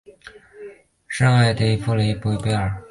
[1.07, 2.71] 圣艾蒂安德丰贝隆。